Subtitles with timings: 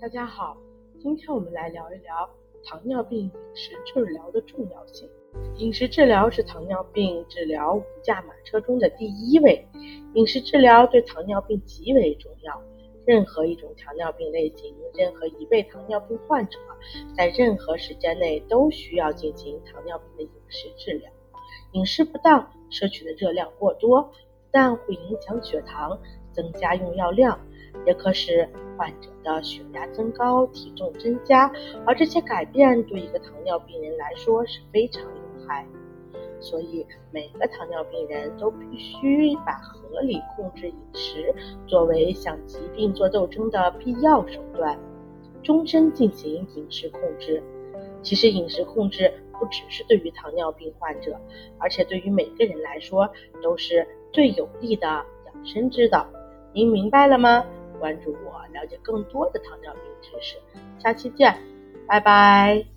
[0.00, 0.56] 大家好，
[1.00, 2.30] 今天我们来聊一聊
[2.64, 5.10] 糖尿病饮食治疗的重要性。
[5.56, 9.66] 饮食治疗是糖尿病治疗五驾马车中的第一位。
[10.14, 12.62] 饮食治疗对糖尿病极为重要。
[13.06, 16.60] 任何一种糖尿病类型，任何一位糖尿病患者，
[17.16, 21.10] 在任何时间内都需要进行糖尿病的饮食治疗。
[21.72, 24.12] 饮食不当，摄取的热量过多，不
[24.52, 25.98] 但会影响血糖，
[26.32, 27.36] 增加用药量。
[27.86, 31.52] 也可使患者的血压增高、体重增加，
[31.84, 35.66] 而这些改变对一个糖尿病人来说是非常有害。
[36.40, 41.34] 所以，每个糖尿病人都必须把合理控制饮食
[41.66, 44.78] 作为向疾病做斗争的必要手段，
[45.42, 47.42] 终身进行饮食控制。
[48.02, 51.18] 其实，饮食控制不只是对于糖尿病患者，
[51.58, 53.10] 而且对于每个人来说
[53.42, 56.06] 都是最有利的养生之道。
[56.52, 57.44] 您明白了吗？
[57.78, 60.36] 关注我，了解更多的糖尿病知识。
[60.78, 61.34] 下期见，
[61.86, 62.67] 拜拜。